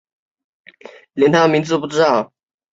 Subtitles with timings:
[1.13, 2.33] 连他的名字都不知道